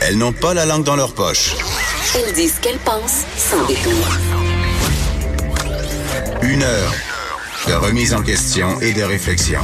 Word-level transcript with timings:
Elles 0.00 0.18
n'ont 0.18 0.32
pas 0.32 0.52
la 0.54 0.66
langue 0.66 0.84
dans 0.84 0.96
leur 0.96 1.14
poche. 1.14 1.54
Elles 2.14 2.32
disent 2.34 2.54
ce 2.56 2.60
qu'elles 2.60 2.78
pensent 2.78 3.24
sans 3.36 3.64
détour. 3.66 3.92
Une 6.42 6.62
heure 6.62 6.92
de 7.66 7.72
remise 7.74 8.12
en 8.12 8.22
question 8.22 8.80
et 8.80 8.92
de 8.92 9.02
réflexion. 9.02 9.60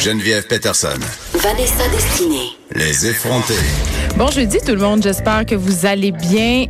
Geneviève 0.00 0.46
Peterson. 0.46 0.98
Vanessa 1.34 1.88
Destinée. 1.88 2.50
Les 2.74 3.06
effrontés. 3.06 3.54
Bon 4.16 4.30
jeudi 4.30 4.58
tout 4.58 4.74
le 4.74 4.80
monde, 4.80 5.02
j'espère 5.02 5.46
que 5.46 5.54
vous 5.54 5.86
allez 5.86 6.12
bien. 6.12 6.66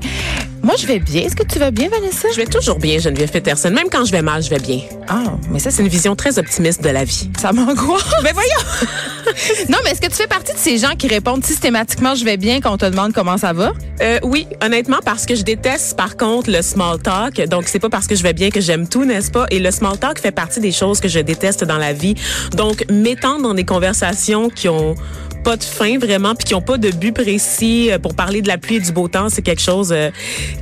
Moi, 0.64 0.76
je 0.78 0.86
vais 0.86 0.98
bien. 0.98 1.24
Est-ce 1.24 1.36
que 1.36 1.42
tu 1.42 1.58
vas 1.58 1.70
bien, 1.70 1.90
Vanessa? 1.90 2.26
Je 2.32 2.36
vais 2.38 2.46
toujours 2.46 2.78
bien, 2.78 2.98
Geneviève 2.98 3.30
Peterson. 3.30 3.70
Même 3.70 3.88
quand 3.92 4.06
je 4.06 4.12
vais 4.12 4.22
mal, 4.22 4.42
je 4.42 4.48
vais 4.48 4.58
bien. 4.58 4.80
Ah, 5.08 5.34
mais 5.50 5.58
ça, 5.58 5.70
C'est 5.70 5.82
une 5.82 5.88
vision 5.88 6.16
très 6.16 6.38
optimiste 6.38 6.82
de 6.82 6.88
la 6.88 7.04
vie. 7.04 7.28
ça 7.38 7.52
m'angoisse. 7.52 8.02
Mais 8.22 8.32
voyons! 8.34 8.48
non, 9.68 9.76
mais 9.84 9.90
est-ce 9.90 10.00
que 10.00 10.06
tu 10.06 10.14
fais 10.14 10.26
partie 10.26 10.54
de 10.54 10.58
ces 10.58 10.78
gens 10.78 10.96
qui 10.96 11.06
répondent 11.06 11.44
systématiquement 11.44 12.14
je 12.14 12.24
vais 12.24 12.38
bien 12.38 12.62
quand 12.62 12.72
on 12.72 12.78
te 12.78 12.86
demande 12.86 13.12
comment 13.12 13.36
ça 13.36 13.52
va? 13.52 13.72
Euh, 14.00 14.18
oui, 14.22 14.46
honnêtement, 14.64 15.00
parce 15.04 15.26
que 15.26 15.34
je 15.34 15.42
déteste, 15.42 15.98
par 15.98 16.16
contre, 16.16 16.50
le 16.50 16.62
small 16.62 16.98
talk. 16.98 17.46
Donc, 17.46 17.64
c'est 17.66 17.78
pas 17.78 17.90
parce 17.90 18.06
que 18.06 18.14
je 18.14 18.22
vais 18.22 18.32
bien 18.32 18.48
que 18.48 18.62
j'aime 18.62 18.88
tout, 18.88 19.04
n'est-ce 19.04 19.30
pas? 19.30 19.44
Et 19.50 19.58
le 19.58 19.70
small 19.70 19.98
talk 19.98 20.18
fait 20.18 20.32
partie 20.32 20.60
des 20.60 20.72
choses 20.72 20.98
que 20.98 21.08
je 21.08 21.18
déteste 21.18 21.64
dans 21.64 21.78
la 21.78 21.92
vie. 21.92 22.14
Donc, 22.56 22.86
m'étendre 22.90 23.42
dans 23.42 23.54
des 23.54 23.64
conversations 23.64 24.48
qui 24.48 24.70
ont 24.70 24.94
pas 25.44 25.56
de 25.58 25.62
fin 25.62 25.98
vraiment 25.98 26.34
puis 26.34 26.46
qui 26.46 26.54
ont 26.54 26.62
pas 26.62 26.78
de 26.78 26.90
but 26.90 27.12
précis 27.12 27.92
euh, 27.92 27.98
pour 27.98 28.14
parler 28.14 28.40
de 28.40 28.48
la 28.48 28.56
pluie 28.58 28.76
et 28.76 28.80
du 28.80 28.90
beau 28.92 29.08
temps, 29.08 29.28
c'est 29.28 29.42
quelque 29.42 29.60
chose 29.60 29.92
euh, 29.92 30.10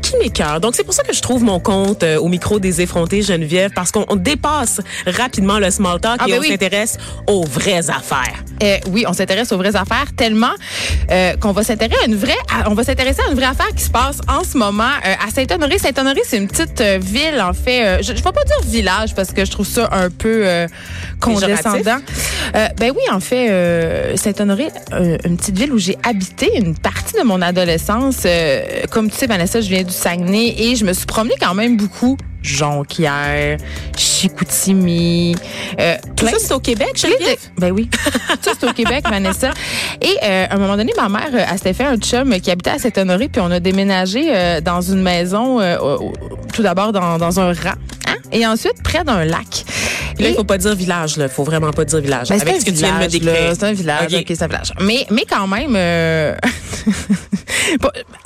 qui 0.03 0.17
m'écœure. 0.17 0.61
Donc 0.61 0.75
c'est 0.75 0.83
pour 0.85 0.93
ça 0.93 1.05
que 1.05 1.15
je 1.15 1.23
trouve 1.23 1.45
mon 1.45 1.61
compte 1.61 2.03
euh, 2.03 2.19
au 2.19 2.29
micro 2.29 2.59
des 2.59 2.81
effrontés 2.81 3.23
Geneviève 3.23 3.71
parce 3.75 3.93
qu'on 3.93 4.05
on 4.09 4.17
dépasse 4.17 4.81
rapidement 5.07 5.59
le 5.61 5.71
small 5.71 6.01
talk 6.01 6.17
Ah, 6.19 6.25
et 6.27 6.33
ben 6.33 6.39
on 6.39 6.41
oui. 6.41 6.49
s'intéresse 6.49 6.99
aux 7.29 7.45
vraies 7.45 7.89
affaires. 7.91 8.45
Euh, 8.63 8.79
oui, 8.91 9.05
on 9.09 9.13
s'intéresse 9.13 9.51
aux 9.53 9.57
vraies 9.59 9.75
affaires 9.77 10.07
tellement 10.17 10.53
euh, 11.11 11.37
qu'on 11.37 11.53
va 11.53 11.63
s'intéresser 11.65 12.01
à 12.03 12.07
une 12.07 12.15
vraie, 12.17 12.37
à- 12.53 12.71
on 12.71 12.75
va 12.75 12.85
s'intéresser 12.85 13.21
à 13.27 13.31
une 13.31 13.37
vraie 13.37 13.47
affaire 13.47 13.69
qui 13.77 13.83
se 13.83 13.91
passe 13.91 14.19
en 14.29 14.45
ce 14.45 14.57
moment 14.57 14.85
euh, 15.05 15.15
à 15.27 15.31
Saint-Honoré. 15.35 15.79
Saint-Honoré, 15.79 16.21
c'est 16.25 16.37
une 16.39 16.49
petite 16.49 16.81
euh, 16.81 16.99
ville 17.03 17.41
en 17.43 17.53
fait. 17.53 17.85
euh, 17.85 17.99
je, 18.03 18.09
je 18.09 18.23
vais 18.23 18.23
pas 18.23 18.45
dire 18.45 18.61
village 18.67 19.15
parce 19.15 19.33
que 19.33 19.45
je 19.45 19.51
trouve 19.51 19.67
ça 19.67 19.89
un 19.93 20.11
peu 20.11 20.43
euh, 20.47 20.67
condescendant. 21.21 21.99
Euh, 22.55 22.69
ben 22.79 22.93
oui, 22.95 23.03
en 23.13 23.21
fait, 23.21 23.49
euh, 23.51 24.17
Saint-Honoré, 24.17 24.69
une 25.25 25.37
petite 25.37 25.59
ville 25.59 25.73
où 25.73 25.79
j'ai 25.79 25.97
habité 26.05 26.51
une 26.57 26.77
partie 26.77 27.15
de 27.19 27.23
mon 27.25 27.43
adolescence. 27.43 28.19
Euh, 28.27 28.63
comme 28.91 29.11
tu 29.11 29.17
sais, 29.17 29.27
Vanessa, 29.27 29.61
je 29.61 29.69
viens 29.69 29.83
du 29.83 29.93
Saguenay 29.93 30.55
et 30.59 30.77
je 30.77 30.85
me 30.85 30.93
suis 30.93 31.07
promenée 31.07 31.35
quand 31.41 31.55
même 31.55 31.77
beaucoup. 31.77 32.17
Jonquière, 32.43 33.57
Chicoutimi, 33.97 35.35
euh, 35.81 35.97
Tout 36.17 36.25
plein 36.27 36.31
ça, 36.33 36.37
c'est 36.41 36.55
au 36.55 36.61
Québec, 36.61 36.97
Geneviève? 36.97 37.39
de- 37.57 37.61
Ben 37.61 37.71
oui. 37.73 37.89
ça, 38.43 38.53
c'est 38.59 38.69
au 38.69 38.73
Québec, 38.73 39.05
Vanessa. 39.09 39.51
Et 40.01 40.17
euh, 40.23 40.47
à 40.51 40.55
un 40.55 40.59
moment 40.59 40.77
donné, 40.77 40.93
ma 40.97 41.09
mère, 41.09 41.29
euh, 41.35 41.45
elle 41.51 41.59
s'était 41.59 41.73
fait 41.75 41.85
un 41.85 41.97
chum 41.97 42.39
qui 42.41 42.51
habitait 42.51 42.71
à 42.71 42.79
Saint-Honoré, 42.79 43.29
puis 43.29 43.41
on 43.41 43.51
a 43.51 43.61
déménagé 43.61 44.27
euh, 44.29 44.61
dans 44.61 44.81
une 44.81 45.03
maison, 45.03 45.61
euh, 45.61 45.77
tout 46.53 46.63
d'abord 46.63 46.93
dans, 46.93 47.19
dans 47.19 47.41
un 47.41 47.53
rang, 47.53 47.75
hein, 48.07 48.17
et 48.33 48.47
ensuite 48.47 48.83
près 48.83 49.05
d'un 49.05 49.25
lac. 49.25 49.65
Là, 50.19 50.29
il 50.29 50.35
faut 50.35 50.45
pas 50.45 50.59
dire 50.59 50.75
village, 50.77 51.17
là. 51.17 51.29
Faut 51.29 51.43
vraiment 51.43 51.73
pas 51.73 51.85
dire 51.85 52.01
village. 52.01 52.29
ben, 52.29 52.41
Avec 52.41 52.61
ce 52.61 52.65
que 52.67 52.71
tu 52.71 52.77
viens 52.77 52.97
de 52.99 53.05
me 53.05 53.09
décrire. 53.09 53.35
C'est 53.59 53.65
un 53.65 53.73
village, 53.73 54.13
Ok. 54.15 54.21
ok, 54.21 54.27
c'est 54.29 54.43
un 54.43 54.47
village. 54.47 54.73
Mais, 54.81 55.07
mais 55.11 55.25
quand 55.29 55.49
même, 55.49 55.75
euh, 55.75 56.35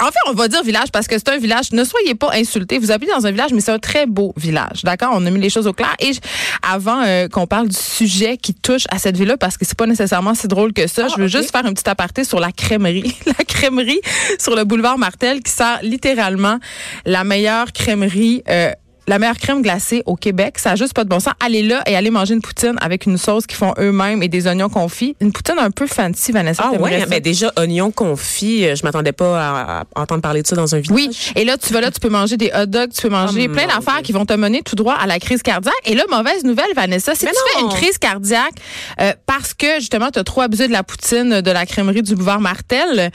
en 0.01 0.07
fait, 0.07 0.19
on 0.29 0.33
va 0.33 0.49
dire 0.49 0.63
village 0.63 0.91
parce 0.93 1.07
que 1.07 1.17
c'est 1.19 1.29
un 1.29 1.39
village. 1.39 1.73
Ne 1.73 1.85
soyez 1.85 2.15
pas 2.15 2.31
insultés. 2.35 2.79
Vous 2.79 2.91
habitez 2.91 3.13
dans 3.13 3.27
un 3.27 3.31
village, 3.31 3.53
mais 3.53 3.61
c'est 3.61 3.73
un 3.73 3.79
très 3.79 4.07
beau 4.07 4.33
village. 4.37 4.83
D'accord? 4.85 5.11
On 5.15 5.25
a 5.27 5.31
mis 5.31 5.41
les 5.41 5.51
choses 5.51 5.67
au 5.67 5.73
clair. 5.73 5.95
Et 6.01 6.13
je- 6.13 6.21
avant 6.63 7.03
euh, 7.05 7.29
qu'on 7.29 7.47
parle 7.47 7.69
du 7.69 7.77
sujet 7.77 8.37
qui 8.37 8.55
touche 8.55 8.85
à 8.91 8.99
cette 8.99 9.17
ville-là, 9.17 9.37
parce 9.37 9.57
que 9.57 9.65
c'est 9.65 9.77
pas 9.77 9.87
nécessairement 9.87 10.35
si 10.35 10.49
drôle 10.49 10.73
que 10.73 10.87
ça, 10.87 11.05
Ah, 11.07 11.13
je 11.17 11.21
veux 11.23 11.29
juste 11.29 11.51
faire 11.51 11.65
un 11.67 11.73
petit 11.73 11.89
aparté 11.89 12.25
sur 12.25 12.41
la 12.41 12.53
crèmerie. 12.53 13.17
la 13.27 13.45
crèmerie 13.47 14.01
sur 14.39 14.57
le 14.57 14.65
boulevard 14.65 14.99
Martel 14.99 15.43
qui 15.43 15.53
sert 15.53 15.79
littéralement 15.83 16.59
la 17.05 17.25
meilleure 17.25 17.73
crèmerie. 17.73 18.43
euh, 18.49 18.71
la 19.06 19.19
meilleure 19.19 19.39
crème 19.39 19.62
glacée 19.62 20.03
au 20.06 20.17
Québec, 20.17 20.59
ça 20.59 20.72
a 20.72 20.77
juste 20.77 20.94
pas 20.94 21.05
de 21.05 21.09
bon 21.09 21.21
sens. 21.21 21.33
Allez 21.41 21.62
là 21.62 21.83
et 21.87 21.97
allez 21.97 22.11
manger 22.11 22.34
une 22.34 22.43
poutine 22.43 22.75
avec 22.81 23.06
une 23.06 23.19
sauce 23.19 23.47
qu'ils 23.47 23.56
font 23.56 23.72
eux-mêmes 23.78 24.22
et 24.22 24.28
des 24.28 24.47
oignons 24.47 24.69
confits. 24.69 25.17
Une 25.21 25.33
poutine 25.33 25.59
un 25.59 25.71
peu 25.71 25.87
fancy, 25.87 26.33
Vanessa. 26.33 26.65
Ah 26.67 26.81
ouais, 26.81 27.05
mais 27.09 27.21
déjà, 27.21 27.53
oignon 27.56 27.91
confit, 27.91 28.67
euh, 28.67 28.75
je 28.75 28.83
m'attendais 28.83 29.12
pas 29.12 29.41
à, 29.41 29.81
à 29.81 29.84
entendre 30.03 30.22
parler 30.22 30.43
de 30.43 30.47
ça 30.47 30.56
dans 30.56 30.75
un 30.75 30.78
village. 30.78 30.97
Oui, 30.97 31.11
et 31.34 31.44
là 31.44 31.56
tu 31.56 31.72
vas 31.72 31.81
là, 31.81 31.91
tu 31.91 32.00
peux 32.00 32.09
manger 32.09 32.37
des 32.37 32.50
hot 32.55 32.67
dogs, 32.67 32.91
tu 32.93 33.03
peux 33.03 33.09
manger 33.09 33.47
Oh, 33.49 33.53
plein 33.53 33.67
d'affaires 33.67 34.03
qui 34.03 34.12
vont 34.12 34.25
te 34.25 34.33
mener 34.34 34.62
tout 34.62 34.77
droit 34.77 34.94
à 34.94 35.06
la 35.06 35.19
crise 35.19 35.43
cardiaque. 35.43 35.75
Et 35.84 35.94
là, 35.94 36.05
mauvaise 36.11 36.44
nouvelle, 36.44 36.67
Vanessa, 36.75 37.15
si 37.15 37.25
Mais 37.25 37.33
tu 37.33 37.38
fais 37.55 37.62
une 37.62 37.69
crise 37.71 37.99
cardiaque 37.99 38.55
euh, 39.00 39.12
parce 39.27 39.55
que 39.55 39.78
justement 39.78 40.11
tu 40.11 40.19
as 40.19 40.25
trop 40.25 40.41
abusé 40.41 40.67
de 40.69 40.73
la 40.73 40.83
poutine 40.83 41.41
de 41.41 41.50
la 41.50 41.67
crèmerie 41.67 42.03
du 42.03 42.15
boulevard 42.15 42.41
Martel, 42.41 43.11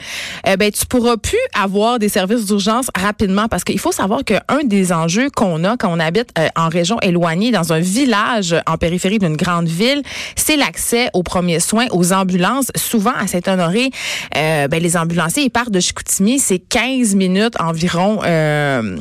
euh, 0.46 0.56
ben 0.56 0.70
tu 0.70 0.86
pourras 0.86 1.16
plus 1.16 1.38
avoir 1.54 1.98
des 1.98 2.08
services 2.08 2.46
d'urgence 2.46 2.86
rapidement 2.98 3.48
parce 3.48 3.64
qu'il 3.64 3.78
faut 3.78 3.92
savoir 3.92 4.24
qu'un 4.24 4.40
des 4.64 4.92
enjeux 4.92 5.28
qu'on 5.30 5.64
a 5.64 5.76
quand 5.82 5.92
on 5.92 5.98
habite 6.00 6.30
euh, 6.38 6.48
en 6.56 6.68
région 6.68 6.98
éloignée 7.00 7.50
dans 7.50 7.72
un 7.72 7.80
village 7.80 8.54
en 8.66 8.76
périphérie 8.78 9.18
d'une 9.18 9.36
grande 9.36 9.66
ville, 9.66 10.02
c'est 10.36 10.56
l'accès 10.56 11.08
aux 11.12 11.22
premiers 11.24 11.58
soins, 11.60 11.86
aux 11.90 12.12
ambulances. 12.12 12.70
Souvent 12.76 13.12
à 13.18 13.26
Saint-Honoré, 13.26 13.90
euh, 14.36 14.68
ben, 14.68 14.80
les 14.82 14.96
ambulanciers 14.96 15.42
ils 15.42 15.50
partent 15.50 15.72
de 15.72 15.80
Chicoutimi, 15.80 16.38
c'est 16.38 16.60
15 16.60 17.16
minutes 17.16 17.54
environ 17.60 18.20
euh, 18.24 18.96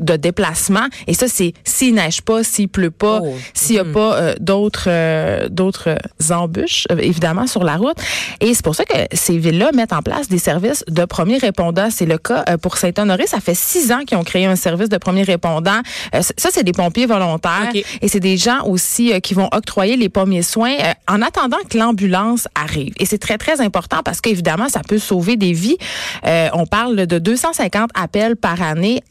de 0.00 0.16
déplacement 0.16 0.86
et 1.06 1.14
ça 1.14 1.28
c'est 1.28 1.54
s'il 1.64 1.94
neige 1.94 2.20
pas, 2.20 2.44
s'il 2.44 2.68
pleut 2.68 2.90
pas, 2.90 3.20
Oh. 3.22 3.34
s'il 3.54 3.76
y 3.76 3.78
a 3.78 3.84
pas 3.84 4.14
euh, 4.16 4.34
d'autres 4.40 4.88
euh, 4.88 5.48
d'autres 5.48 5.96
embûches 6.30 6.86
euh, 6.90 6.96
évidemment 6.98 7.46
sur 7.46 7.64
la 7.64 7.76
route 7.76 7.96
et 8.40 8.52
c'est 8.54 8.64
pour 8.64 8.74
ça 8.74 8.84
que 8.84 8.96
ces 9.12 9.38
villes-là 9.38 9.70
mettent 9.72 9.92
en 9.92 10.02
place 10.02 10.28
des 10.28 10.38
services 10.38 10.84
de 10.88 11.04
premiers 11.04 11.38
répondants. 11.38 11.88
C'est 11.90 12.06
le 12.06 12.18
cas 12.18 12.44
euh, 12.48 12.56
pour 12.58 12.76
Saint-Honoré, 12.76 13.26
ça 13.26 13.40
fait 13.40 13.54
six 13.54 13.92
ans 13.92 14.00
qu'ils 14.06 14.18
ont 14.18 14.24
créé 14.24 14.46
un 14.46 14.56
service 14.56 14.88
de 14.88 14.98
premiers 14.98 15.22
répondants. 15.22 15.80
Euh, 16.14 16.22
ça 16.22 16.48
c'est 16.52 16.64
des 16.64 16.72
pompiers 16.72 17.06
volontaires 17.06 17.72
et 17.74 18.08
c'est 18.08 18.20
des 18.20 18.36
gens 18.36 18.64
aussi 18.64 19.12
euh, 19.12 19.20
qui 19.20 19.34
vont 19.34 19.48
octroyer 19.52 19.96
les 19.96 20.08
premiers 20.08 20.42
soins 20.42 20.74
euh, 20.80 20.92
en 21.08 21.22
attendant 21.22 21.58
que 21.68 21.78
l'ambulance 21.78 22.48
arrive. 22.54 22.92
Et 22.98 23.06
c'est 23.06 23.18
très 23.18 23.38
très 23.38 23.60
important 23.60 24.00
parce 24.04 24.20
qu'évidemment 24.20 24.68
ça 24.68 24.80
peut 24.86 24.98
sauver 24.98 25.36
des 25.36 25.52
vies. 25.52 25.76
On 26.54 26.66
parle 26.66 27.06
de 27.06 27.18
250 27.18 27.90
appels 27.94 28.36
par 28.36 28.62
année 28.62 29.02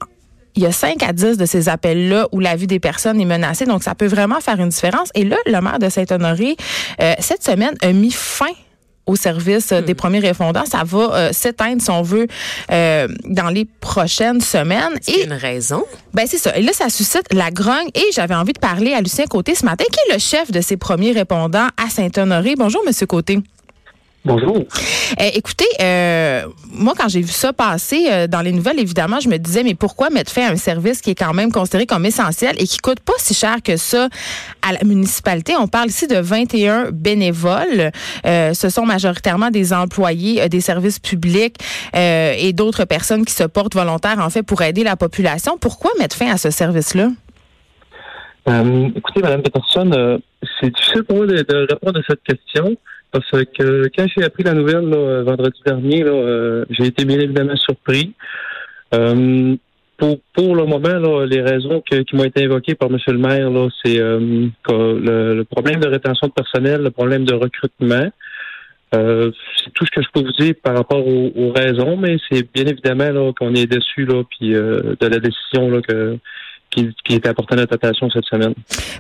il 0.56 0.64
y 0.64 0.66
a 0.66 0.72
5 0.72 1.02
à 1.04 1.14
10 1.14 1.38
de 1.38 1.46
ces 1.46 1.70
appels-là 1.70 2.28
où 2.32 2.40
la 2.40 2.56
vie 2.56 2.68
des 2.68 2.80
personnes 2.80 3.22
est 3.22 3.26
menacée. 3.26 3.66
Donc, 3.66 3.84
ça 3.84 3.96
peut 3.96 4.08
vraiment 4.08 4.40
faire 4.42 4.60
une 4.60 4.70
différence. 4.70 5.10
Et 5.16 5.24
là, 5.24 5.38
le 5.46 5.62
maire 5.62 5.80
de 5.80 5.90
Saint-Honoré, 5.90 6.56
euh, 7.02 7.14
cette 7.20 7.44
semaine, 7.44 7.76
a 7.82 7.92
mis 7.94 8.12
fin 8.12 8.52
au 9.12 9.16
service 9.16 9.72
euh, 9.72 9.82
des 9.82 9.94
premiers 9.94 10.20
répondants. 10.20 10.66
Ça 10.66 10.84
va 10.86 11.00
euh, 11.00 11.30
s'éteindre, 11.34 11.82
si 11.82 11.90
on 11.90 12.02
veut, 12.02 12.28
euh, 12.72 13.08
dans 13.26 13.50
les 13.50 13.66
prochaines 13.66 14.42
semaines. 14.42 15.00
Et 15.08 15.26
une 15.26 15.34
raison? 15.34 15.84
ben 16.14 16.26
c'est 16.28 16.38
ça. 16.38 16.56
Et 16.58 16.62
là, 16.62 16.72
ça 16.74 16.90
suscite 16.90 17.26
la 17.32 17.52
grogne. 17.52 17.90
Et 17.96 18.04
j'avais 18.14 18.36
envie 18.36 18.54
de 18.54 18.60
parler 18.60 18.94
à 18.94 19.02
Lucien 19.02 19.26
Côté 19.26 19.56
ce 19.56 19.66
matin, 19.66 19.86
qui 19.92 20.00
est 20.10 20.14
le 20.14 20.20
chef 20.20 20.52
de 20.52 20.62
ces 20.62 20.78
premiers 20.78 21.12
répondants 21.12 21.68
à 21.78 21.90
Saint-Honoré. 21.90 22.56
Bonjour, 22.58 22.82
Monsieur 22.86 23.06
Côté. 23.06 23.40
Bonjour. 24.24 24.56
Euh, 24.56 25.30
écoutez, 25.34 25.66
euh, 25.82 26.46
moi, 26.72 26.94
quand 26.96 27.10
j'ai 27.10 27.22
vu 27.22 27.32
ça 27.32 27.54
passer 27.54 28.06
euh, 28.12 28.28
dans 28.28 28.42
les 28.42 28.52
nouvelles, 28.52 28.80
évidemment, 28.80 29.20
je 29.20 29.28
me 29.28 29.38
disais, 29.38 29.64
mais 29.64 29.74
pourquoi 29.74 30.12
mettre 30.12 30.32
fin 30.32 30.48
à 30.48 30.52
un 30.52 30.58
service 30.58 31.02
qui 31.02 31.10
est 31.10 31.16
quand 31.16 31.34
même 31.34 31.52
considéré 31.52 31.88
comme 31.88 32.06
essentiel 32.06 32.56
et 32.60 32.68
qui 32.68 32.78
coûte 32.78 33.00
pas 33.00 33.14
si 33.18 33.34
cher 33.34 33.58
que 33.64 33.78
ça 33.78 34.10
à 34.62 34.74
la 34.74 34.84
municipalité? 34.84 35.56
On 35.58 35.68
parle 35.68 35.90
ici 35.90 36.06
de 36.06 36.18
21 36.18 36.92
bénévoles. 36.92 37.92
Euh, 38.28 38.54
ce 38.54 38.70
sont 38.70 38.86
majoritairement 38.86 39.50
des 39.50 39.74
employés 39.74 40.44
euh, 40.44 40.48
des 40.48 40.62
services 40.62 41.00
publics 41.00 41.58
et 41.94 42.54
d'autres 42.54 42.86
personnes 42.86 43.26
qui 43.26 43.34
se 43.34 43.44
portent 43.44 43.74
volontaires, 43.74 44.20
en 44.20 44.30
fait, 44.30 44.44
pour 44.44 44.62
aider 44.62 44.84
la 44.84 44.96
population. 44.96 45.58
Pourquoi 45.60 45.92
mettre 45.98 46.16
fin 46.16 46.32
à 46.32 46.38
ce 46.38 46.52
service-là? 46.52 47.10
Euh, 48.50 48.90
écoutez, 48.96 49.22
Madame 49.22 49.44
Peterson, 49.44 49.92
euh, 49.94 50.18
c'est 50.60 50.74
difficile 50.74 51.04
pour 51.04 51.18
moi 51.18 51.28
de, 51.28 51.36
de 51.44 51.68
répondre 51.70 52.00
à 52.00 52.04
cette 52.08 52.24
question 52.24 52.76
parce 53.12 53.30
que 53.30 53.90
quand 53.96 54.06
j'ai 54.16 54.24
appris 54.24 54.44
la 54.44 54.54
nouvelle 54.54 54.86
là, 54.90 54.98
euh, 54.98 55.24
vendredi 55.24 55.60
dernier, 55.66 56.04
euh, 56.04 56.66
j'ai 56.70 56.86
été 56.88 57.06
bien 57.06 57.20
évidemment 57.20 57.56
surpris. 57.58 58.14
Euh, 58.96 59.56
pour, 59.98 60.18
pour 60.34 60.56
le 60.56 60.66
moment, 60.66 60.98
là, 60.98 61.26
les 61.26 61.42
raisons 61.42 61.84
que- 61.90 62.02
qui 62.02 62.16
m'ont 62.16 62.24
été 62.24 62.46
invoquées 62.46 62.74
par 62.74 62.90
M. 62.90 62.98
le 63.08 63.18
maire, 63.18 63.52
c'est 63.84 64.00
euh, 64.00 64.48
le, 64.70 65.36
le 65.36 65.44
problème 65.44 65.80
de 65.80 65.88
rétention 65.88 66.28
de 66.28 66.34
personnel, 66.34 66.82
le 66.82 66.90
problème 66.90 67.26
de 67.26 67.34
recrutement. 67.34 68.10
C'est 68.94 69.72
tout 69.74 69.86
ce 69.86 69.92
que 69.92 70.02
je 70.02 70.08
peux 70.14 70.22
vous 70.22 70.34
dire 70.34 70.54
par 70.62 70.76
rapport 70.76 71.06
aux, 71.08 71.32
aux 71.36 71.52
raisons, 71.54 71.96
mais 71.96 72.18
c'est 72.30 72.52
bien 72.52 72.66
évidemment 72.66 73.32
qu'on 73.34 73.54
est 73.54 73.66
déçu 73.68 74.06
là, 74.06 74.24
puis 74.30 74.50
de 74.50 74.98
la 75.08 75.20
décision 75.20 75.70
là, 75.70 75.82
que, 75.82 76.18
qui, 76.72 76.96
qui 77.04 77.16
est 77.16 77.26
apportée 77.28 77.54
à 77.54 77.58
notre 77.58 77.76
attention 77.76 78.10
cette 78.10 78.26
semaine. 78.26 78.54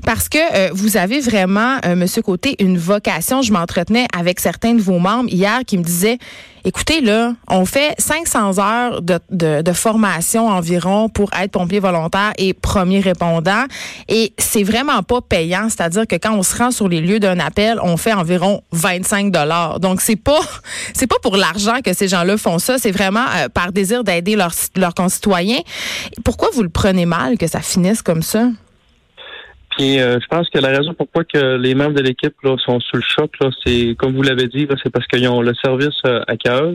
Parce 0.05 0.29
que 0.29 0.37
euh, 0.37 0.69
vous 0.73 0.97
avez 0.97 1.19
vraiment, 1.19 1.77
euh, 1.85 1.95
Monsieur 1.95 2.21
Côté, 2.21 2.55
une 2.59 2.77
vocation. 2.77 3.41
Je 3.41 3.53
m'entretenais 3.53 4.07
avec 4.17 4.39
certains 4.39 4.73
de 4.73 4.81
vos 4.81 4.99
membres 4.99 5.29
hier 5.29 5.61
qui 5.65 5.77
me 5.77 5.83
disaient, 5.83 6.17
écoutez, 6.65 7.01
là, 7.01 7.33
on 7.47 7.65
fait 7.65 7.95
500 7.97 8.59
heures 8.59 9.01
de, 9.01 9.19
de, 9.29 9.61
de 9.61 9.73
formation 9.73 10.47
environ 10.47 11.09
pour 11.09 11.31
être 11.33 11.51
pompier 11.51 11.79
volontaire 11.79 12.33
et 12.37 12.53
premier 12.53 12.99
répondant. 12.99 13.63
Et 14.07 14.33
c'est 14.37 14.63
vraiment 14.63 15.01
pas 15.03 15.21
payant. 15.21 15.69
C'est-à-dire 15.69 16.05
que 16.07 16.15
quand 16.15 16.33
on 16.33 16.43
se 16.43 16.57
rend 16.57 16.71
sur 16.71 16.87
les 16.87 17.01
lieux 17.01 17.19
d'un 17.19 17.39
appel, 17.39 17.79
on 17.81 17.97
fait 17.97 18.13
environ 18.13 18.61
25 18.71 19.31
dollars. 19.31 19.79
Donc, 19.79 20.01
c'est 20.01 20.15
pas, 20.15 20.41
c'est 20.93 21.07
pas 21.07 21.19
pour 21.21 21.37
l'argent 21.37 21.79
que 21.83 21.93
ces 21.93 22.07
gens-là 22.07 22.37
font 22.37 22.59
ça. 22.59 22.77
C'est 22.77 22.91
vraiment 22.91 23.25
euh, 23.35 23.49
par 23.49 23.71
désir 23.71 24.03
d'aider 24.03 24.35
leurs, 24.35 24.53
leurs 24.75 24.93
concitoyens. 24.93 25.61
Pourquoi 26.23 26.49
vous 26.53 26.63
le 26.63 26.69
prenez 26.69 27.05
mal 27.05 27.37
que 27.37 27.47
ça 27.47 27.60
finisse 27.61 28.01
comme 28.01 28.21
ça? 28.21 28.49
Puis 29.77 29.99
euh, 29.99 30.19
je 30.21 30.27
pense 30.27 30.49
que 30.49 30.59
la 30.59 30.69
raison 30.69 30.93
pourquoi 30.93 31.23
que 31.23 31.55
les 31.55 31.75
membres 31.75 31.93
de 31.93 32.01
l'équipe 32.01 32.35
là, 32.43 32.55
sont 32.57 32.79
sous 32.79 32.97
le 32.97 33.03
choc, 33.07 33.31
là, 33.39 33.49
c'est 33.65 33.95
comme 33.97 34.13
vous 34.13 34.21
l'avez 34.21 34.47
dit, 34.47 34.67
c'est 34.83 34.89
parce 34.89 35.07
qu'ils 35.07 35.27
ont 35.27 35.41
le 35.41 35.53
service 35.55 35.99
euh, 36.05 36.21
à 36.27 36.35
cœur. 36.35 36.73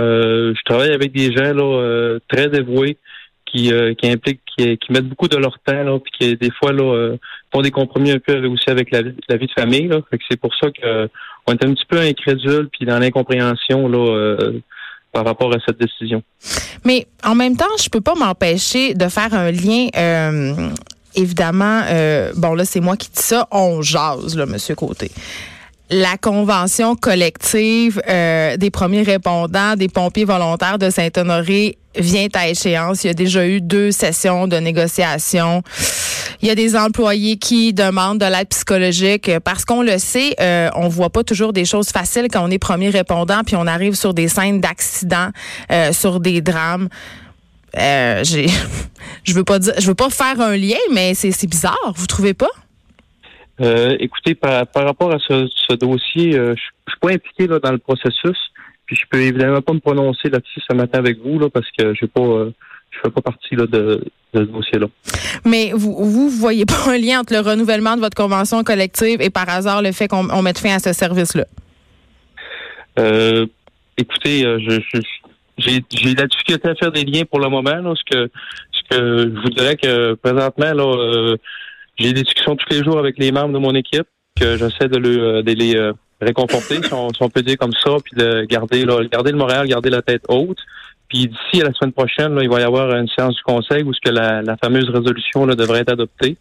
Euh, 0.00 0.54
je 0.56 0.62
travaille 0.64 0.92
avec 0.92 1.12
des 1.12 1.32
gens 1.32 1.52
là, 1.52 2.18
très 2.28 2.48
dévoués 2.48 2.96
qui, 3.44 3.72
qui 3.98 4.08
impliquent, 4.08 4.40
qui, 4.56 4.78
mettent 4.90 5.08
beaucoup 5.08 5.26
de 5.26 5.36
leur 5.36 5.58
temps, 5.58 5.82
là, 5.82 5.98
puis 5.98 6.12
qui 6.16 6.36
des 6.36 6.52
fois 6.52 6.72
là, 6.72 7.16
font 7.52 7.62
des 7.62 7.72
compromis 7.72 8.12
un 8.12 8.20
peu 8.20 8.46
aussi 8.46 8.70
avec 8.70 8.92
la, 8.92 9.02
vie- 9.02 9.16
de 9.28 9.52
famille. 9.58 9.88
Là. 9.88 10.00
C'est 10.30 10.38
pour 10.38 10.54
ça 10.54 10.70
que 10.70 11.08
on 11.48 11.52
est 11.54 11.64
un 11.64 11.74
petit 11.74 11.86
peu 11.88 11.98
incrédule 11.98 12.68
puis 12.70 12.86
dans 12.86 13.00
l'incompréhension 13.00 13.88
là 13.88 14.36
par 15.12 15.24
rapport 15.24 15.52
à 15.52 15.58
cette 15.66 15.78
décision. 15.78 16.22
Mais 16.84 17.06
en 17.24 17.34
même 17.34 17.56
temps, 17.56 17.76
je 17.82 17.88
peux 17.88 18.00
pas 18.00 18.14
m'empêcher 18.14 18.94
de 18.94 19.08
faire 19.08 19.34
un 19.34 19.50
lien. 19.50 19.88
euh, 19.96 20.70
évidemment, 21.14 21.82
euh, 21.88 22.32
bon 22.36 22.54
là, 22.54 22.64
c'est 22.64 22.80
moi 22.80 22.96
qui 22.96 23.08
dis 23.08 23.22
ça. 23.22 23.48
On 23.50 23.82
jase, 23.82 24.36
là, 24.36 24.46
Monsieur 24.46 24.74
Côté. 24.74 25.10
La 25.90 26.16
convention 26.16 26.94
collective 26.94 28.00
euh, 28.08 28.56
des 28.56 28.70
premiers 28.70 29.02
répondants, 29.02 29.74
des 29.74 29.88
pompiers 29.88 30.24
volontaires 30.24 30.78
de 30.78 30.88
Saint-Honoré 30.88 31.78
vient 31.96 32.28
à 32.34 32.48
échéance. 32.48 33.02
Il 33.02 33.08
y 33.08 33.10
a 33.10 33.14
déjà 33.14 33.44
eu 33.44 33.60
deux 33.60 33.90
sessions 33.90 34.46
de 34.46 34.56
négociation. 34.56 35.62
Il 36.42 36.48
y 36.48 36.50
a 36.50 36.54
des 36.54 36.76
employés 36.76 37.38
qui 37.38 37.74
demandent 37.74 38.18
de 38.18 38.26
l'aide 38.26 38.48
psychologique 38.48 39.30
parce 39.44 39.64
qu'on 39.64 39.82
le 39.82 39.98
sait, 39.98 40.36
euh, 40.40 40.70
on 40.76 40.88
voit 40.88 41.10
pas 41.10 41.24
toujours 41.24 41.52
des 41.52 41.64
choses 41.64 41.88
faciles 41.88 42.28
quand 42.30 42.46
on 42.46 42.50
est 42.50 42.58
premier 42.58 42.90
répondant 42.90 43.42
puis 43.44 43.56
on 43.56 43.66
arrive 43.66 43.94
sur 43.94 44.14
des 44.14 44.28
scènes 44.28 44.60
d'accidents, 44.60 45.30
euh, 45.72 45.92
sur 45.92 46.20
des 46.20 46.40
drames. 46.40 46.88
Euh, 47.76 48.22
j'ai, 48.22 48.46
je 49.24 49.34
veux 49.34 49.44
pas 49.44 49.58
dire, 49.58 49.74
je 49.78 49.86
veux 49.86 49.94
pas 49.94 50.10
faire 50.10 50.40
un 50.40 50.56
lien, 50.56 50.78
mais 50.92 51.14
c'est, 51.14 51.32
c'est 51.32 51.48
bizarre, 51.48 51.92
vous 51.96 52.06
trouvez 52.06 52.34
pas? 52.34 52.50
Euh, 53.60 53.96
écoutez, 54.00 54.34
par, 54.34 54.66
par 54.68 54.84
rapport 54.86 55.12
à 55.12 55.18
ce, 55.18 55.48
ce 55.68 55.74
dossier, 55.74 56.38
euh, 56.38 56.54
je 56.56 56.62
je 56.86 56.92
suis 56.92 57.00
pas 57.00 57.10
impliqué 57.12 57.46
là, 57.46 57.58
dans 57.60 57.70
le 57.72 57.78
processus. 57.78 58.36
Puis 58.86 58.96
je 58.96 59.02
peux 59.08 59.20
évidemment 59.20 59.60
pas 59.62 59.72
me 59.72 59.78
prononcer 59.78 60.28
là-dessus 60.28 60.60
ce 60.68 60.74
matin 60.74 60.98
avec 60.98 61.18
vous 61.24 61.38
là, 61.38 61.48
parce 61.48 61.66
que 61.78 61.94
j'ai 61.94 62.08
pas 62.08 62.20
euh, 62.22 62.50
je 62.90 62.98
fais 63.04 63.10
pas 63.10 63.20
partie 63.20 63.54
là, 63.54 63.66
de, 63.66 64.02
de 64.34 64.44
ce 64.44 64.50
dossier-là. 64.50 64.86
Mais 65.44 65.70
vous, 65.72 65.94
vous 66.04 66.28
voyez 66.28 66.64
pas 66.66 66.88
un 66.90 66.98
lien 66.98 67.20
entre 67.20 67.32
le 67.34 67.40
renouvellement 67.40 67.94
de 67.94 68.00
votre 68.00 68.16
convention 68.16 68.64
collective 68.64 69.20
et 69.20 69.30
par 69.30 69.48
hasard 69.48 69.82
le 69.82 69.92
fait 69.92 70.08
qu'on 70.08 70.28
on 70.30 70.42
mette 70.42 70.58
fin 70.58 70.74
à 70.74 70.78
ce 70.80 70.92
service-là? 70.92 71.44
Euh, 72.98 73.46
écoutez, 73.96 74.40
je, 74.42 74.80
je- 74.92 75.00
j'ai, 75.58 76.14
la 76.14 76.26
difficulté 76.26 76.68
à 76.70 76.74
faire 76.74 76.90
des 76.90 77.04
liens 77.04 77.24
pour 77.24 77.38
le 77.38 77.48
moment. 77.48 77.76
Là, 77.76 77.94
ce 77.94 78.02
que 78.16 78.30
ce 78.72 78.96
que 78.96 79.34
je 79.34 79.40
vous 79.42 79.50
dirais 79.50 79.76
que 79.76 80.14
présentement, 80.14 80.72
là, 80.72 80.84
euh, 80.96 81.36
j'ai 82.00 82.12
des 82.12 82.22
discussions 82.22 82.56
tous 82.56 82.68
les 82.70 82.82
jours 82.82 82.98
avec 82.98 83.18
les 83.18 83.30
membres 83.30 83.52
de 83.52 83.58
mon 83.58 83.74
équipe, 83.74 84.06
que 84.38 84.56
j'essaie 84.56 84.88
de, 84.88 84.96
le, 84.96 85.22
euh, 85.22 85.42
de 85.42 85.52
les 85.52 85.76
euh, 85.76 85.92
réconforter, 86.20 86.82
si 86.82 86.92
on, 86.92 87.10
si 87.10 87.22
on 87.22 87.28
peut 87.28 87.42
dire 87.42 87.58
comme 87.58 87.72
ça, 87.72 87.96
puis 88.02 88.16
de 88.16 88.44
garder, 88.44 88.84
là, 88.84 89.04
garder 89.10 89.32
le 89.32 89.38
moral, 89.38 89.68
garder 89.68 89.90
la 89.90 90.02
tête 90.02 90.22
haute. 90.28 90.58
Puis 91.08 91.26
d'ici 91.26 91.60
à 91.60 91.64
la 91.66 91.72
semaine 91.72 91.92
prochaine, 91.92 92.34
là, 92.34 92.42
il 92.42 92.48
va 92.48 92.60
y 92.60 92.62
avoir 92.62 92.94
une 92.94 93.08
séance 93.08 93.34
du 93.34 93.42
conseil 93.42 93.82
où 93.82 93.92
ce 93.92 94.00
que 94.00 94.10
la, 94.10 94.42
la 94.42 94.56
fameuse 94.56 94.88
résolution 94.88 95.44
là, 95.44 95.54
devrait 95.56 95.80
être 95.80 95.92
adoptée. 95.92 96.36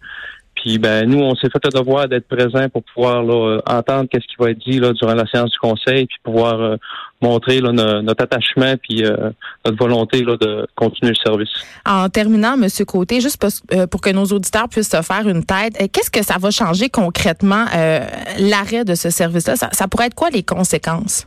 Puis 0.61 0.77
ben 0.77 1.09
nous, 1.09 1.19
on 1.19 1.35
s'est 1.35 1.49
fait 1.49 1.63
le 1.63 1.79
devoir 1.79 2.07
d'être 2.09 2.27
présent 2.27 2.67
pour 2.69 2.83
pouvoir 2.83 3.23
là, 3.23 3.59
entendre 3.65 4.09
qu'est-ce 4.11 4.27
qui 4.27 4.35
va 4.37 4.51
être 4.51 4.59
dit 4.59 4.79
là, 4.79 4.91
durant 4.91 5.13
la 5.13 5.25
séance 5.25 5.51
du 5.51 5.57
conseil, 5.57 6.05
puis 6.05 6.17
pouvoir 6.21 6.59
euh, 6.59 6.75
montrer 7.21 7.61
là, 7.61 7.71
no- 7.71 8.01
notre 8.01 8.23
attachement 8.23 8.73
puis 8.81 9.05
euh, 9.05 9.29
notre 9.65 9.77
volonté 9.77 10.21
là, 10.23 10.35
de 10.35 10.67
continuer 10.75 11.13
le 11.17 11.29
service. 11.29 11.49
En 11.85 12.09
terminant, 12.09 12.57
Monsieur 12.57 12.83
Côté, 12.83 13.21
juste 13.21 13.37
pour, 13.39 13.49
euh, 13.73 13.87
pour 13.87 14.01
que 14.01 14.09
nos 14.09 14.25
auditeurs 14.25 14.67
puissent 14.67 14.91
se 14.91 15.01
faire 15.01 15.27
une 15.29 15.45
tête, 15.45 15.81
euh, 15.81 15.87
qu'est-ce 15.91 16.11
que 16.11 16.23
ça 16.23 16.35
va 16.39 16.51
changer 16.51 16.89
concrètement 16.89 17.65
l'arrêt 18.37 18.83
de 18.83 18.95
ce 18.95 19.09
service-là? 19.09 19.55
Ça 19.55 19.87
pourrait 19.87 20.07
être 20.07 20.15
quoi 20.15 20.29
les 20.29 20.43
conséquences? 20.43 21.25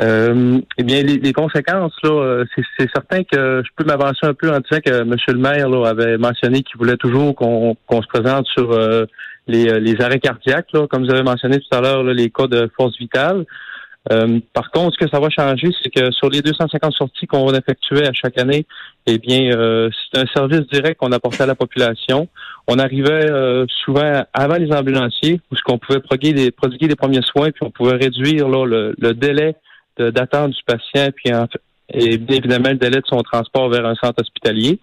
Euh, 0.00 0.58
eh 0.78 0.82
bien, 0.84 1.02
les, 1.02 1.18
les 1.18 1.32
conséquences, 1.32 1.94
là, 2.02 2.10
euh, 2.10 2.44
c'est, 2.78 2.88
certain 2.92 3.24
que 3.24 3.62
je 3.64 3.70
peux 3.76 3.84
m'avancer 3.84 4.24
un 4.24 4.32
peu 4.32 4.48
en 4.48 4.58
disant 4.60 4.80
que 4.84 5.02
M. 5.02 5.14
le 5.28 5.34
maire 5.34 5.68
là, 5.68 5.86
avait 5.86 6.16
mentionné 6.16 6.62
qu'il 6.62 6.78
voulait 6.78 6.96
toujours 6.96 7.34
qu'on, 7.34 7.76
se 7.90 8.06
présente 8.06 8.46
sur 8.46 8.72
euh, 8.72 9.04
les, 9.46 9.68
euh, 9.68 9.78
les 9.78 10.00
arrêts 10.00 10.18
cardiaques, 10.18 10.72
là, 10.72 10.86
comme 10.86 11.04
vous 11.04 11.12
avez 11.12 11.22
mentionné 11.22 11.58
tout 11.58 11.76
à 11.76 11.82
l'heure, 11.82 12.02
les 12.04 12.30
cas 12.30 12.46
de 12.46 12.70
force 12.74 12.96
vitale. 12.98 13.44
Euh, 14.10 14.40
par 14.52 14.70
contre, 14.72 14.96
ce 14.98 15.04
que 15.04 15.10
ça 15.10 15.20
va 15.20 15.28
changer, 15.30 15.70
c'est 15.80 15.90
que 15.90 16.10
sur 16.10 16.28
les 16.28 16.40
250 16.40 16.92
sorties 16.92 17.26
qu'on 17.26 17.52
effectuait 17.54 18.08
à 18.08 18.12
chaque 18.12 18.38
année, 18.38 18.66
eh 19.06 19.18
bien, 19.18 19.52
euh, 19.54 19.90
c'est 20.12 20.20
un 20.20 20.26
service 20.34 20.66
direct 20.72 20.98
qu'on 20.98 21.12
apportait 21.12 21.42
à 21.42 21.46
la 21.46 21.54
population. 21.54 22.28
On 22.66 22.78
arrivait 22.78 23.30
euh, 23.30 23.64
souvent 23.84 24.24
avant 24.32 24.56
les 24.56 24.72
ambulanciers, 24.72 25.40
où 25.50 25.56
ce 25.56 25.62
qu'on 25.62 25.78
pouvait 25.78 26.00
prodiguer 26.00 26.32
des, 26.32 26.50
prodiguer 26.50 26.88
des 26.88 26.96
premiers 26.96 27.22
soins, 27.22 27.50
puis 27.50 27.62
on 27.62 27.70
pouvait 27.70 27.96
réduire 27.96 28.48
là, 28.48 28.66
le, 28.66 28.94
le 28.98 29.14
délai 29.14 29.54
d'attente 29.98 30.52
du 30.52 30.62
patient, 30.66 31.10
puis 31.14 31.34
en- 31.34 31.46
et 31.92 32.16
bien 32.18 32.36
évidemment 32.38 32.70
le 32.70 32.76
délai 32.76 33.00
de 33.00 33.06
son 33.06 33.22
transport 33.22 33.68
vers 33.68 33.84
un 33.86 33.94
centre 33.94 34.20
hospitalier. 34.20 34.78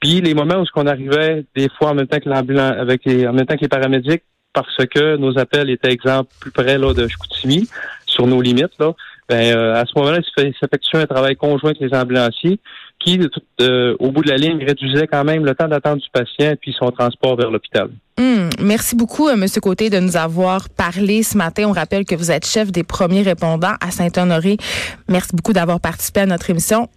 Puis 0.00 0.20
les 0.20 0.34
moments 0.34 0.56
où 0.56 0.66
ce 0.66 0.72
qu'on 0.72 0.86
arrivait 0.86 1.44
des 1.54 1.68
fois 1.78 1.90
en 1.90 1.94
même 1.94 2.06
temps 2.06 2.18
que 2.18 2.28
l'ambulance, 2.28 2.74
avec 2.76 3.04
les, 3.04 3.26
en 3.26 3.32
même 3.32 3.46
temps 3.46 3.56
que 3.56 3.62
les 3.62 3.68
paramédics, 3.68 4.22
parce 4.52 4.84
que 4.86 5.16
nos 5.16 5.38
appels 5.38 5.70
étaient 5.70 5.92
exemple 5.92 6.30
plus 6.40 6.50
près 6.50 6.76
là 6.76 6.92
de 6.92 7.08
Chicoutimi, 7.08 7.68
sur 8.06 8.26
nos 8.26 8.42
limites 8.42 8.78
là. 8.78 8.92
Ben, 9.28 9.56
euh, 9.56 9.74
à 9.74 9.86
ce 9.86 9.92
moment-là, 9.96 10.18
il 10.38 10.52
s'effectuait 10.60 11.00
un 11.00 11.06
travail 11.06 11.36
conjoint 11.36 11.70
avec 11.70 11.80
les 11.80 11.96
ambulanciers 11.96 12.58
qui, 12.98 13.18
euh, 13.60 13.96
au 13.98 14.10
bout 14.10 14.22
de 14.22 14.28
la 14.28 14.36
ligne, 14.36 14.62
réduisait 14.62 15.06
quand 15.06 15.24
même 15.24 15.44
le 15.46 15.54
temps 15.54 15.68
d'attente 15.68 16.00
du 16.00 16.10
patient 16.12 16.54
puis 16.60 16.74
son 16.78 16.90
transport 16.90 17.36
vers 17.36 17.50
l'hôpital. 17.50 17.88
Hum, 18.18 18.50
merci 18.60 18.94
beaucoup, 18.94 19.28
euh, 19.28 19.36
Monsieur 19.36 19.62
Côté, 19.62 19.88
de 19.88 19.98
nous 19.98 20.16
avoir 20.18 20.68
parlé 20.68 21.22
ce 21.22 21.36
matin. 21.38 21.64
On 21.66 21.72
rappelle 21.72 22.04
que 22.04 22.14
vous 22.14 22.30
êtes 22.30 22.46
chef 22.46 22.70
des 22.70 22.82
premiers 22.82 23.22
répondants 23.22 23.74
à 23.80 23.90
Saint-Honoré. 23.90 24.58
Merci 25.08 25.30
beaucoup 25.32 25.54
d'avoir 25.54 25.80
participé 25.80 26.20
à 26.20 26.26
notre 26.26 26.50
émission. 26.50 26.88